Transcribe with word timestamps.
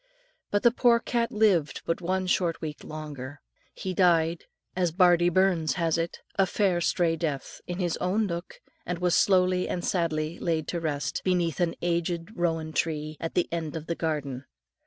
But 0.49 0.63
the 0.63 0.71
poor 0.71 0.99
cat 0.99 1.31
lived 1.31 1.83
but 1.85 2.01
one 2.01 2.25
short 2.25 2.59
week 2.59 2.83
longer. 2.83 3.39
He 3.75 3.93
died, 3.93 4.45
as 4.75 4.91
bardie 4.91 5.29
Burns 5.31 5.73
has 5.73 5.95
it, 5.95 6.21
"a 6.39 6.47
fair 6.47 6.81
strae 6.81 7.15
death" 7.15 7.61
in 7.67 7.77
his 7.77 7.97
own 7.97 8.25
nook, 8.25 8.59
and 8.83 8.97
was 8.97 9.15
slowly 9.15 9.69
and 9.69 9.85
sadly 9.85 10.39
laid 10.39 10.67
to 10.69 10.79
rest, 10.79 11.21
beneath 11.23 11.59
an 11.59 11.75
aged 11.83 12.35
rowan 12.35 12.73
tree 12.73 13.15
at 13.19 13.35
the 13.35 13.47
end 13.51 13.75
of 13.75 13.85
the 13.85 13.93
garden. 13.93 14.45